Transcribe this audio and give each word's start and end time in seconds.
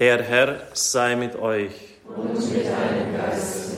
Der 0.00 0.22
Herr 0.22 0.62
sei 0.72 1.14
mit 1.14 1.36
euch. 1.36 1.72
Und 2.06 2.32
mit 2.32 2.64
deinem 2.64 3.14
Geist. 3.14 3.76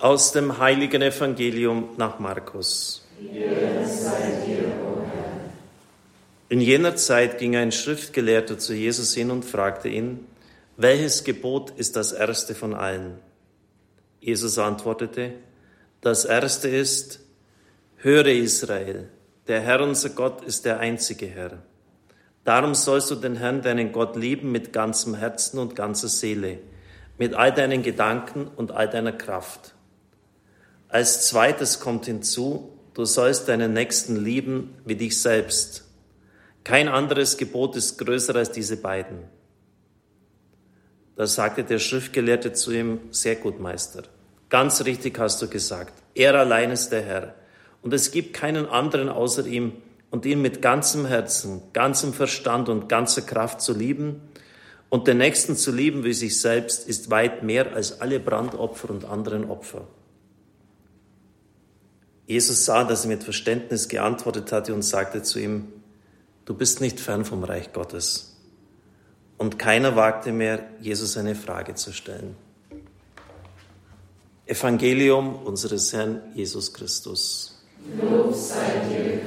Aus 0.00 0.32
dem 0.32 0.58
heiligen 0.58 1.00
Evangelium 1.00 1.90
nach 1.96 2.18
Markus. 2.18 3.06
In 6.48 6.60
jener 6.60 6.96
Zeit 6.96 7.38
ging 7.38 7.54
ein 7.54 7.70
Schriftgelehrter 7.70 8.58
zu 8.58 8.74
Jesus 8.74 9.14
hin 9.14 9.30
und 9.30 9.44
fragte 9.44 9.88
ihn, 9.88 10.26
welches 10.76 11.22
Gebot 11.22 11.70
ist 11.76 11.94
das 11.94 12.10
erste 12.10 12.56
von 12.56 12.74
allen? 12.74 13.20
Jesus 14.18 14.58
antwortete, 14.58 15.34
das 16.00 16.24
erste 16.24 16.66
ist, 16.66 17.20
höre 17.98 18.26
Israel, 18.26 19.08
der 19.46 19.60
Herr 19.60 19.82
unser 19.82 20.10
Gott 20.10 20.42
ist 20.42 20.64
der 20.64 20.80
einzige 20.80 21.26
Herr. 21.26 21.62
Darum 22.44 22.74
sollst 22.74 23.10
du 23.10 23.14
den 23.14 23.36
Herrn, 23.36 23.62
deinen 23.62 23.92
Gott, 23.92 24.16
lieben 24.16 24.50
mit 24.50 24.72
ganzem 24.72 25.14
Herzen 25.14 25.58
und 25.58 25.76
ganzer 25.76 26.08
Seele, 26.08 26.58
mit 27.18 27.34
all 27.34 27.52
deinen 27.52 27.82
Gedanken 27.82 28.48
und 28.56 28.72
all 28.72 28.88
deiner 28.88 29.12
Kraft. 29.12 29.74
Als 30.88 31.28
zweites 31.28 31.80
kommt 31.80 32.06
hinzu, 32.06 32.76
du 32.94 33.04
sollst 33.04 33.48
deinen 33.48 33.72
Nächsten 33.72 34.16
lieben 34.16 34.74
wie 34.84 34.96
dich 34.96 35.20
selbst. 35.20 35.84
Kein 36.64 36.88
anderes 36.88 37.36
Gebot 37.36 37.76
ist 37.76 37.98
größer 37.98 38.34
als 38.34 38.50
diese 38.50 38.76
beiden. 38.76 39.18
Da 41.16 41.26
sagte 41.26 41.64
der 41.64 41.78
Schriftgelehrte 41.78 42.52
zu 42.52 42.72
ihm, 42.72 43.00
sehr 43.10 43.36
gut, 43.36 43.60
Meister. 43.60 44.04
Ganz 44.48 44.84
richtig 44.84 45.18
hast 45.18 45.40
du 45.42 45.48
gesagt. 45.48 45.92
Er 46.14 46.34
allein 46.34 46.70
ist 46.70 46.90
der 46.90 47.02
Herr. 47.02 47.34
Und 47.82 47.94
es 47.94 48.10
gibt 48.10 48.34
keinen 48.34 48.66
anderen 48.66 49.08
außer 49.08 49.46
ihm, 49.46 49.72
und 50.10 50.26
ihn 50.26 50.42
mit 50.42 50.60
ganzem 50.60 51.06
Herzen, 51.06 51.62
ganzem 51.72 52.12
Verstand 52.12 52.68
und 52.68 52.88
ganzer 52.88 53.22
Kraft 53.22 53.60
zu 53.60 53.72
lieben 53.72 54.20
und 54.88 55.06
den 55.06 55.18
Nächsten 55.18 55.56
zu 55.56 55.70
lieben 55.70 56.04
wie 56.04 56.12
sich 56.12 56.40
selbst, 56.40 56.88
ist 56.88 57.10
weit 57.10 57.42
mehr 57.42 57.74
als 57.74 58.00
alle 58.00 58.18
Brandopfer 58.18 58.90
und 58.90 59.04
anderen 59.04 59.48
Opfer. 59.48 59.86
Jesus 62.26 62.64
sah, 62.64 62.84
dass 62.84 63.04
er 63.04 63.08
mit 63.10 63.24
Verständnis 63.24 63.88
geantwortet 63.88 64.52
hatte 64.52 64.74
und 64.74 64.82
sagte 64.82 65.22
zu 65.22 65.38
ihm, 65.38 65.68
du 66.44 66.54
bist 66.54 66.80
nicht 66.80 67.00
fern 67.00 67.24
vom 67.24 67.44
Reich 67.44 67.72
Gottes. 67.72 68.36
Und 69.38 69.58
keiner 69.58 69.96
wagte 69.96 70.32
mehr, 70.32 70.68
Jesus 70.80 71.16
eine 71.16 71.34
Frage 71.34 71.74
zu 71.74 71.92
stellen. 71.92 72.36
Evangelium 74.46 75.36
unseres 75.44 75.92
Herrn 75.92 76.20
Jesus 76.34 76.72
Christus. 76.72 77.62
Lob 78.00 78.34
sei 78.34 78.82
dir, 78.88 79.20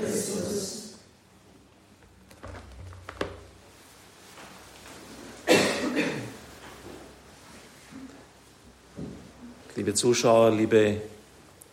Zuschauer, 9.94 10.52
liebe 10.52 11.02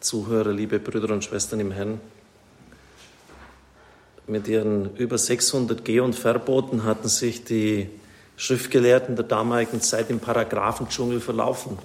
Zuhörer, 0.00 0.52
liebe 0.52 0.78
Brüder 0.78 1.12
und 1.12 1.24
Schwestern 1.24 1.60
im 1.60 1.72
Herrn, 1.72 2.00
mit 4.26 4.46
ihren 4.48 4.96
über 4.96 5.18
600 5.18 5.84
Geh- 5.84 6.00
und 6.00 6.14
Verboten 6.14 6.84
hatten 6.84 7.08
sich 7.08 7.44
die 7.44 7.90
Schriftgelehrten 8.36 9.16
der 9.16 9.24
damaligen 9.24 9.80
Zeit 9.80 10.08
im 10.08 10.20
Paragraphendschungel 10.20 11.20
verlaufen. 11.20 11.78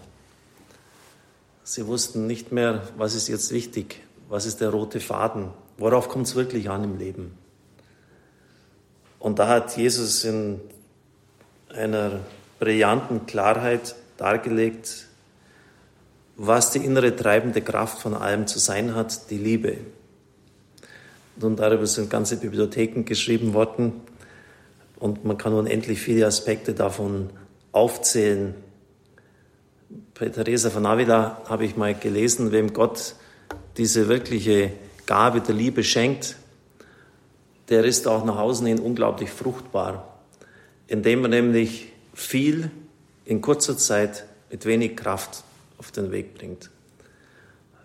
Sie 1.63 1.87
wussten 1.87 2.27
nicht 2.27 2.51
mehr, 2.51 2.87
was 2.97 3.15
ist 3.15 3.27
jetzt 3.27 3.51
wichtig, 3.51 4.01
was 4.29 4.45
ist 4.45 4.61
der 4.61 4.69
rote 4.69 4.99
Faden, 4.99 5.49
worauf 5.77 6.07
kommt 6.07 6.27
es 6.27 6.35
wirklich 6.35 6.69
an 6.69 6.83
im 6.83 6.97
Leben. 6.97 7.37
Und 9.19 9.39
da 9.39 9.47
hat 9.47 9.75
Jesus 9.75 10.23
in 10.23 10.61
einer 11.73 12.19
brillanten 12.59 13.25
Klarheit 13.25 13.95
dargelegt, 14.17 15.07
was 16.37 16.71
die 16.71 16.79
innere 16.79 17.15
treibende 17.15 17.61
Kraft 17.61 17.99
von 17.99 18.13
allem 18.13 18.47
zu 18.47 18.59
sein 18.59 18.95
hat, 18.95 19.29
die 19.29 19.37
Liebe. 19.37 19.77
Und 21.39 21.59
darüber 21.59 21.85
sind 21.85 22.09
ganze 22.09 22.37
Bibliotheken 22.37 23.03
geschrieben 23.03 23.53
worden 23.53 23.93
und 24.99 25.25
man 25.25 25.37
kann 25.37 25.53
unendlich 25.53 25.99
viele 25.99 26.25
Aspekte 26.25 26.73
davon 26.73 27.29
aufzählen. 27.71 28.55
Bei 30.17 30.29
Teresa 30.29 30.69
von 30.69 30.85
Avila 30.85 31.41
habe 31.47 31.65
ich 31.65 31.75
mal 31.75 31.93
gelesen, 31.93 32.51
wem 32.51 32.73
Gott 32.73 33.15
diese 33.77 34.07
wirkliche 34.07 34.71
Gabe 35.05 35.41
der 35.41 35.55
Liebe 35.55 35.83
schenkt, 35.83 36.37
der 37.69 37.83
ist 37.83 38.07
auch 38.07 38.23
nach 38.23 38.37
außen 38.37 38.65
hin 38.65 38.79
unglaublich 38.79 39.29
fruchtbar, 39.29 40.19
indem 40.87 41.23
er 41.23 41.29
nämlich 41.29 41.91
viel 42.13 42.71
in 43.25 43.41
kurzer 43.41 43.77
Zeit 43.77 44.25
mit 44.49 44.65
wenig 44.65 44.95
Kraft 44.95 45.43
auf 45.77 45.91
den 45.91 46.11
Weg 46.11 46.35
bringt. 46.35 46.69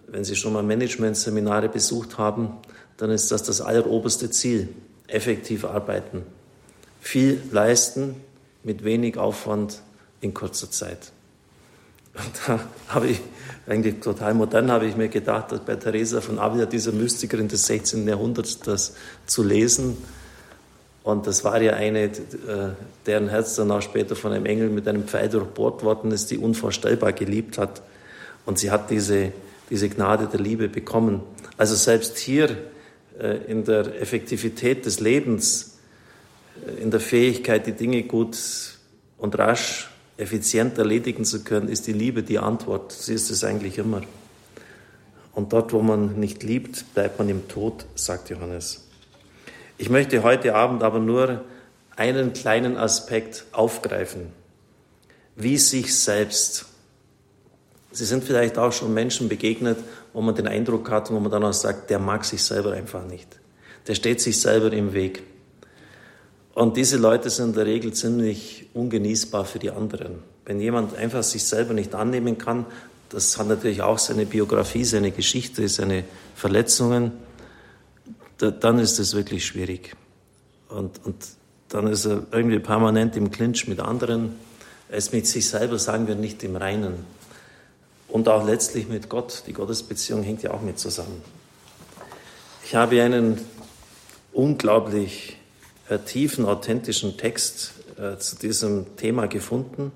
Wenn 0.06 0.24
Sie 0.24 0.36
schon 0.36 0.52
mal 0.52 0.62
Management-Seminare 0.62 1.68
besucht 1.68 2.18
haben, 2.18 2.58
dann 2.96 3.10
ist 3.10 3.30
das 3.30 3.42
das 3.42 3.60
alleroberste 3.60 4.30
Ziel. 4.30 4.68
Effektiv 5.06 5.64
arbeiten. 5.64 6.22
Viel 7.00 7.42
leisten 7.50 8.16
mit 8.62 8.84
wenig 8.84 9.16
Aufwand 9.16 9.82
in 10.20 10.34
kurzer 10.34 10.70
Zeit. 10.70 11.12
Und 12.14 12.30
da 12.46 12.60
habe 12.88 13.08
ich, 13.08 13.20
eigentlich 13.66 14.00
total 14.00 14.34
modern, 14.34 14.70
habe 14.70 14.86
ich 14.86 14.96
mir 14.96 15.08
gedacht, 15.08 15.52
dass 15.52 15.60
bei 15.60 15.76
Theresa 15.76 16.20
von 16.20 16.38
Avila, 16.38 16.66
dieser 16.66 16.92
Mystikerin 16.92 17.48
des 17.48 17.66
16. 17.66 18.06
Jahrhunderts, 18.06 18.58
das 18.60 18.94
zu 19.26 19.42
lesen. 19.42 19.96
Und 21.02 21.26
das 21.26 21.44
war 21.44 21.60
ja 21.62 21.74
eine, 21.74 22.04
äh, 22.04 22.10
deren 23.06 23.28
Herz 23.28 23.56
dann 23.56 23.70
auch 23.70 23.80
später 23.80 24.16
von 24.16 24.32
einem 24.32 24.46
Engel 24.46 24.68
mit 24.68 24.86
einem 24.86 25.04
Pfeil 25.04 25.28
durchbohrt 25.28 25.82
worden 25.82 26.12
ist, 26.12 26.30
die 26.30 26.38
unvorstellbar 26.38 27.12
geliebt 27.12 27.56
hat. 27.56 27.82
Und 28.44 28.58
sie 28.58 28.70
hat 28.70 28.90
diese, 28.90 29.32
diese 29.70 29.88
Gnade 29.88 30.26
der 30.26 30.40
Liebe 30.40 30.68
bekommen. 30.68 31.22
Also 31.56 31.74
selbst 31.74 32.18
hier 32.18 32.50
äh, 33.18 33.38
in 33.48 33.64
der 33.64 34.00
Effektivität 34.00 34.84
des 34.84 35.00
Lebens, 35.00 35.78
äh, 36.66 36.82
in 36.82 36.90
der 36.90 37.00
Fähigkeit, 37.00 37.66
die 37.66 37.72
Dinge 37.72 38.02
gut 38.02 38.36
und 39.16 39.38
rasch, 39.38 39.90
effizient 40.18 40.76
erledigen 40.76 41.24
zu 41.24 41.44
können, 41.44 41.68
ist 41.68 41.86
die 41.86 41.94
Liebe 41.94 42.22
die 42.22 42.38
Antwort. 42.38 42.92
Sie 42.92 43.14
ist 43.14 43.30
es 43.30 43.42
eigentlich 43.42 43.78
immer. 43.78 44.02
Und 45.32 45.54
dort, 45.54 45.72
wo 45.72 45.80
man 45.80 46.20
nicht 46.20 46.42
liebt, 46.42 46.92
bleibt 46.92 47.18
man 47.18 47.30
im 47.30 47.48
Tod, 47.48 47.86
sagt 47.94 48.28
Johannes. 48.28 48.89
Ich 49.80 49.88
möchte 49.88 50.22
heute 50.22 50.54
Abend 50.54 50.82
aber 50.82 50.98
nur 50.98 51.40
einen 51.96 52.34
kleinen 52.34 52.76
Aspekt 52.76 53.46
aufgreifen, 53.52 54.26
wie 55.36 55.56
sich 55.56 55.98
selbst 55.98 56.66
Sie 57.92 58.04
sind 58.04 58.22
vielleicht 58.22 58.56
auch 58.56 58.72
schon 58.72 58.94
Menschen 58.94 59.28
begegnet, 59.28 59.78
wo 60.12 60.20
man 60.20 60.34
den 60.34 60.46
Eindruck 60.46 60.90
hat, 60.90 61.10
wo 61.10 61.18
man 61.18 61.32
dann 61.32 61.42
auch 61.42 61.52
sagt, 61.54 61.90
der 61.90 61.98
mag 61.98 62.24
sich 62.24 62.42
selber 62.42 62.72
einfach 62.72 63.04
nicht. 63.04 63.40
Der 63.88 63.94
steht 63.96 64.20
sich 64.20 64.38
selber 64.38 64.72
im 64.72 64.92
Weg. 64.92 65.24
Und 66.54 66.76
diese 66.76 66.98
Leute 66.98 67.30
sind 67.30 67.48
in 67.48 67.54
der 67.54 67.66
Regel 67.66 67.92
ziemlich 67.92 68.68
ungenießbar 68.74 69.44
für 69.44 69.58
die 69.58 69.70
anderen. 69.70 70.22
Wenn 70.44 70.60
jemand 70.60 70.94
einfach 70.94 71.24
sich 71.24 71.42
selber 71.42 71.74
nicht 71.74 71.94
annehmen 71.94 72.38
kann, 72.38 72.66
das 73.08 73.36
hat 73.38 73.48
natürlich 73.48 73.82
auch 73.82 73.98
seine 73.98 74.24
Biografie, 74.24 74.84
seine 74.84 75.10
Geschichte, 75.10 75.68
seine 75.68 76.04
Verletzungen, 76.36 77.12
dann 78.40 78.78
ist 78.78 78.98
es 78.98 79.14
wirklich 79.14 79.44
schwierig. 79.46 79.94
Und, 80.68 81.04
und 81.04 81.16
dann 81.68 81.86
ist 81.86 82.04
er 82.06 82.26
irgendwie 82.32 82.58
permanent 82.58 83.16
im 83.16 83.30
Clinch 83.30 83.68
mit 83.68 83.80
anderen. 83.80 84.36
Er 84.88 84.98
ist 84.98 85.12
mit 85.12 85.26
sich 85.26 85.48
selber, 85.48 85.78
sagen 85.78 86.06
wir, 86.06 86.14
nicht 86.14 86.42
im 86.42 86.56
Reinen 86.56 87.04
und 88.08 88.28
auch 88.28 88.44
letztlich 88.44 88.88
mit 88.88 89.08
Gott. 89.08 89.44
Die 89.46 89.52
Gottesbeziehung 89.52 90.22
hängt 90.22 90.42
ja 90.42 90.52
auch 90.52 90.62
mit 90.62 90.78
zusammen. 90.78 91.22
Ich 92.64 92.74
habe 92.74 93.02
einen 93.02 93.40
unglaublich 94.32 95.36
äh, 95.88 95.98
tiefen, 95.98 96.44
authentischen 96.44 97.16
Text 97.16 97.72
äh, 97.98 98.18
zu 98.18 98.36
diesem 98.36 98.96
Thema 98.96 99.26
gefunden, 99.26 99.92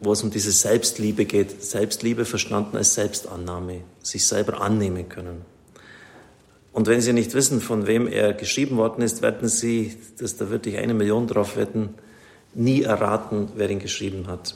wo 0.00 0.12
es 0.12 0.22
um 0.22 0.30
diese 0.30 0.52
Selbstliebe 0.52 1.24
geht. 1.24 1.62
Selbstliebe 1.62 2.24
verstanden 2.24 2.76
als 2.76 2.94
Selbstannahme, 2.94 3.82
sich 4.02 4.26
selber 4.26 4.60
annehmen 4.60 5.08
können. 5.08 5.44
Und 6.72 6.86
wenn 6.86 7.00
Sie 7.00 7.12
nicht 7.12 7.34
wissen, 7.34 7.60
von 7.60 7.86
wem 7.86 8.06
er 8.06 8.32
geschrieben 8.32 8.76
worden 8.76 9.02
ist, 9.02 9.22
werden 9.22 9.48
Sie, 9.48 9.96
dass 10.18 10.36
da 10.36 10.50
wirklich 10.50 10.78
eine 10.78 10.94
Million 10.94 11.26
drauf 11.26 11.56
wetten, 11.56 11.94
nie 12.54 12.82
erraten, 12.82 13.48
wer 13.56 13.70
ihn 13.70 13.80
geschrieben 13.80 14.26
hat. 14.28 14.54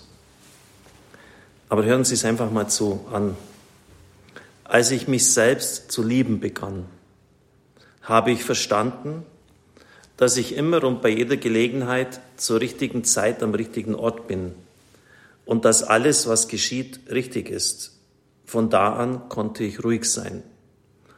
Aber 1.69 1.85
hören 1.85 2.05
Sie 2.05 2.15
es 2.15 2.25
einfach 2.25 2.51
mal 2.51 2.69
zu 2.69 3.05
an. 3.13 3.37
Als 4.65 4.91
ich 4.91 5.09
mich 5.09 5.31
selbst 5.31 5.91
zu 5.91 6.03
lieben 6.03 6.41
begann, 6.41 6.85
habe 8.03 8.31
ich 8.31 8.45
verstanden, 8.45 9.25
dass 10.17 10.37
ich 10.37 10.55
immer 10.55 10.85
und 10.85 11.03
bei 11.03 11.09
jeder 11.09 11.37
Gelegenheit 11.37 12.21
zur 12.37 12.61
richtigen 12.61 13.05
Zeit 13.05 13.43
am 13.43 13.55
richtigen 13.55 13.95
Ort 13.95 14.29
bin 14.29 14.53
und 15.45 15.65
dass 15.65 15.83
alles, 15.83 16.29
was 16.29 16.49
geschieht, 16.49 17.01
richtig 17.11 17.51
ist. 17.51 17.99
Von 18.47 18.71
da 18.71 18.95
an 18.95 19.29
konnte 19.29 19.65
ich 19.65 19.83
ruhig 19.83 20.05
sein. 20.05 20.43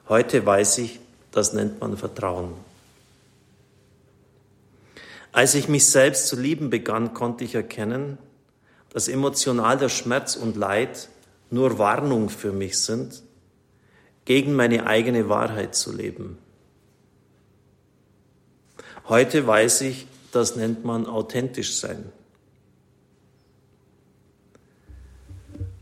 Heute 0.08 0.47
weiß 0.47 0.79
ich, 0.79 1.00
das 1.32 1.53
nennt 1.53 1.81
man 1.81 1.97
Vertrauen. 1.97 2.53
Als 5.32 5.55
ich 5.55 5.69
mich 5.69 5.87
selbst 5.87 6.29
zu 6.29 6.37
lieben 6.41 6.70
begann, 6.70 7.12
konnte 7.12 7.44
ich 7.44 7.55
erkennen, 7.55 8.17
dass 8.91 9.08
emotionaler 9.08 9.88
Schmerz 9.88 10.37
und 10.37 10.56
Leid 10.56 11.08
nur 11.50 11.79
Warnung 11.79 12.29
für 12.31 12.53
mich 12.53 12.79
sind, 12.79 13.23
gegen 14.25 14.55
meine 14.55 14.87
eigene 14.87 15.29
Wahrheit 15.29 15.75
zu 15.75 15.93
leben. 15.93 16.38
Heute 19.08 19.47
weiß 19.47 19.82
ich, 19.82 20.06
das 20.32 20.56
nennt 20.56 20.85
man 20.85 21.06
authentisch 21.06 21.79
sein. 21.79 22.12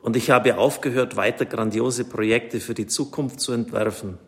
Und 0.00 0.16
ich 0.16 0.30
habe 0.30 0.58
aufgehört, 0.58 1.16
weiter 1.16 1.44
grandiose 1.44 2.04
Projekte 2.04 2.60
für 2.60 2.74
die 2.74 2.86
Zukunft 2.86 3.40
zu 3.40 3.52
entwerfen. 3.52 4.18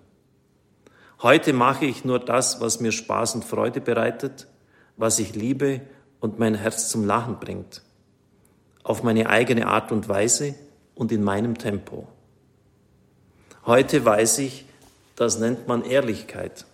Heute 1.22 1.52
mache 1.52 1.84
ich 1.84 2.04
nur 2.04 2.18
das, 2.18 2.60
was 2.60 2.80
mir 2.80 2.92
Spaß 2.92 3.34
und 3.34 3.44
Freude 3.44 3.80
bereitet, 3.80 4.48
was 4.96 5.18
ich 5.18 5.34
liebe 5.34 5.82
und 6.18 6.38
mein 6.38 6.54
Herz 6.54 6.88
zum 6.88 7.04
Lachen 7.04 7.38
bringt. 7.38 7.82
Auf 8.82 9.02
meine 9.02 9.28
eigene 9.28 9.66
Art 9.66 9.92
und 9.92 10.08
Weise 10.08 10.54
und 10.94 11.12
in 11.12 11.22
meinem 11.22 11.58
Tempo. 11.58 12.08
Heute 13.66 14.04
weiß 14.04 14.38
ich, 14.38 14.64
das 15.16 15.38
nennt 15.38 15.68
man 15.68 15.84
Ehrlichkeit. 15.84 16.64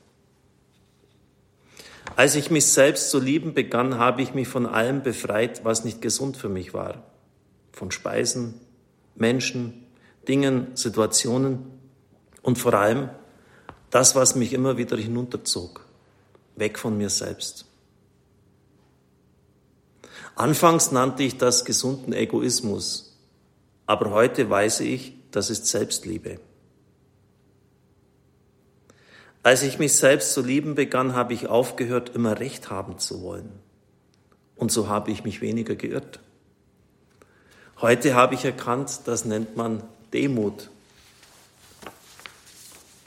Als 2.14 2.36
ich 2.36 2.50
mich 2.50 2.66
selbst 2.66 3.10
zu 3.10 3.18
lieben 3.18 3.52
begann, 3.52 3.98
habe 3.98 4.22
ich 4.22 4.32
mich 4.32 4.46
von 4.46 4.66
allem 4.66 5.02
befreit, 5.02 5.64
was 5.64 5.84
nicht 5.84 6.00
gesund 6.00 6.36
für 6.36 6.48
mich 6.48 6.72
war. 6.72 7.02
Von 7.72 7.90
Speisen, 7.90 8.54
Menschen, 9.16 9.86
Dingen, 10.28 10.68
Situationen 10.74 11.66
und 12.42 12.58
vor 12.58 12.74
allem 12.74 13.10
das, 13.90 14.14
was 14.14 14.34
mich 14.34 14.52
immer 14.52 14.76
wieder 14.76 14.96
hinunterzog, 14.96 15.86
weg 16.56 16.78
von 16.78 16.96
mir 16.96 17.10
selbst. 17.10 17.66
Anfangs 20.34 20.92
nannte 20.92 21.22
ich 21.22 21.38
das 21.38 21.64
gesunden 21.64 22.12
Egoismus, 22.12 23.18
aber 23.86 24.10
heute 24.10 24.50
weiß 24.50 24.80
ich, 24.80 25.14
das 25.30 25.50
ist 25.50 25.66
Selbstliebe. 25.66 26.38
Als 29.42 29.62
ich 29.62 29.78
mich 29.78 29.94
selbst 29.94 30.32
zu 30.34 30.42
lieben 30.42 30.74
begann, 30.74 31.14
habe 31.14 31.32
ich 31.32 31.46
aufgehört, 31.46 32.10
immer 32.14 32.40
Recht 32.40 32.68
haben 32.68 32.98
zu 32.98 33.22
wollen. 33.22 33.50
Und 34.56 34.72
so 34.72 34.88
habe 34.88 35.12
ich 35.12 35.22
mich 35.22 35.40
weniger 35.40 35.76
geirrt. 35.76 36.18
Heute 37.80 38.14
habe 38.14 38.34
ich 38.34 38.44
erkannt, 38.44 39.00
das 39.04 39.26
nennt 39.26 39.56
man 39.56 39.82
Demut. 40.14 40.70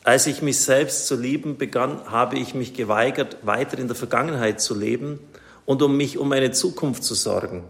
Als 0.03 0.27
ich 0.27 0.43
mich 0.43 0.59
selbst 0.59 1.07
zu 1.07 1.15
lieben 1.15 1.57
begann, 1.57 2.11
habe 2.11 2.37
ich 2.37 2.53
mich 2.53 2.75
geweigert, 2.75 3.37
weiter 3.43 3.79
in 3.79 3.87
der 3.87 3.95
Vergangenheit 3.95 4.61
zu 4.61 4.75
leben 4.75 5.19
und 5.65 5.81
um 5.81 5.97
mich 5.97 6.19
um 6.19 6.29
meine 6.29 6.51
Zukunft 6.51 7.03
zu 7.03 7.15
sorgen. 7.15 7.63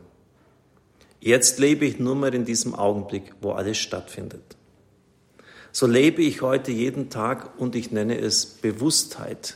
Jetzt 1.21 1.59
lebe 1.59 1.85
ich 1.85 1.99
nur 1.99 2.15
mehr 2.15 2.33
in 2.33 2.43
diesem 2.43 2.75
Augenblick, 2.75 3.33
wo 3.41 3.51
alles 3.51 3.77
stattfindet. 3.77 4.57
So 5.71 5.87
lebe 5.87 6.21
ich 6.21 6.41
heute 6.41 6.71
jeden 6.71 7.09
Tag 7.09 7.59
und 7.59 7.75
ich 7.75 7.91
nenne 7.91 8.17
es 8.17 8.45
Bewusstheit. 8.45 9.55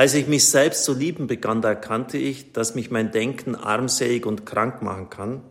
Als 0.00 0.14
ich 0.14 0.26
mich 0.28 0.48
selbst 0.48 0.84
zu 0.84 0.94
lieben 0.94 1.26
begann, 1.26 1.60
da 1.60 1.68
erkannte 1.68 2.16
ich, 2.16 2.52
dass 2.52 2.74
mich 2.74 2.90
mein 2.90 3.12
Denken 3.12 3.54
armselig 3.54 4.24
und 4.24 4.46
krank 4.46 4.80
machen 4.80 5.10
kann. 5.10 5.42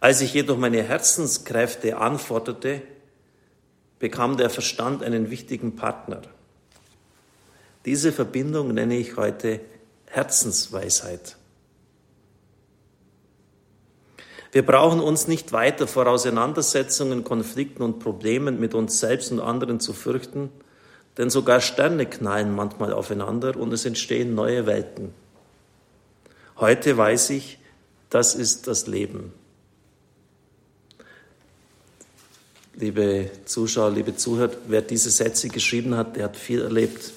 Als 0.00 0.22
ich 0.22 0.32
jedoch 0.32 0.56
meine 0.56 0.82
Herzenskräfte 0.82 1.98
anforderte, 1.98 2.80
bekam 3.98 4.38
der 4.38 4.48
Verstand 4.48 5.02
einen 5.02 5.28
wichtigen 5.28 5.76
Partner. 5.76 6.22
Diese 7.84 8.12
Verbindung 8.12 8.72
nenne 8.72 8.96
ich 8.96 9.18
heute 9.18 9.60
Herzensweisheit. 10.06 11.36
Wir 14.52 14.64
brauchen 14.64 15.00
uns 15.00 15.28
nicht 15.28 15.52
weiter 15.52 15.86
vor 15.86 16.06
Auseinandersetzungen, 16.06 17.24
Konflikten 17.24 17.82
und 17.82 17.98
Problemen 17.98 18.58
mit 18.58 18.74
uns 18.74 19.00
selbst 19.00 19.30
und 19.30 19.40
anderen 19.40 19.80
zu 19.80 19.92
fürchten, 19.92 20.48
denn 21.18 21.30
sogar 21.30 21.60
Sterne 21.60 22.06
knallen 22.06 22.54
manchmal 22.54 22.92
aufeinander 22.92 23.56
und 23.56 23.72
es 23.72 23.84
entstehen 23.84 24.34
neue 24.34 24.66
Welten. 24.66 25.12
Heute 26.56 26.96
weiß 26.96 27.30
ich, 27.30 27.58
das 28.08 28.34
ist 28.34 28.66
das 28.66 28.86
Leben. 28.86 29.32
Liebe 32.74 33.30
Zuschauer, 33.44 33.90
liebe 33.90 34.16
Zuhörer, 34.16 34.52
wer 34.68 34.80
diese 34.80 35.10
Sätze 35.10 35.48
geschrieben 35.48 35.96
hat, 35.96 36.16
der 36.16 36.24
hat 36.24 36.36
viel 36.36 36.62
erlebt. 36.62 37.12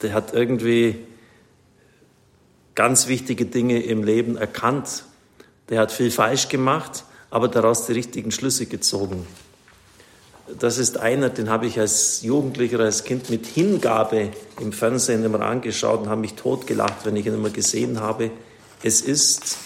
Der 0.00 0.14
hat 0.14 0.32
irgendwie 0.32 0.96
ganz 2.74 3.08
wichtige 3.08 3.44
Dinge 3.44 3.82
im 3.82 4.04
Leben 4.04 4.36
erkannt 4.36 5.04
der 5.72 5.80
hat 5.80 5.90
viel 5.90 6.10
falsch 6.10 6.48
gemacht, 6.48 7.04
aber 7.30 7.48
daraus 7.48 7.86
die 7.86 7.92
richtigen 7.92 8.30
Schlüsse 8.30 8.66
gezogen. 8.66 9.26
Das 10.58 10.78
ist 10.78 10.98
einer, 10.98 11.30
den 11.30 11.48
habe 11.48 11.66
ich 11.66 11.78
als 11.78 12.22
Jugendlicher, 12.22 12.80
als 12.80 13.04
Kind 13.04 13.30
mit 13.30 13.46
Hingabe 13.46 14.30
im 14.60 14.72
Fernsehen 14.72 15.24
immer 15.24 15.40
angeschaut 15.40 16.00
und 16.00 16.08
habe 16.08 16.20
mich 16.20 16.34
totgelacht, 16.34 17.04
wenn 17.04 17.16
ich 17.16 17.26
ihn 17.26 17.34
immer 17.34 17.50
gesehen 17.50 18.00
habe. 18.00 18.30
Es 18.82 19.00
ist 19.00 19.56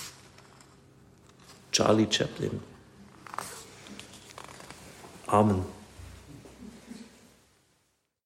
Charlie 1.72 2.06
Chaplin. 2.10 2.60
Amen. 5.26 5.75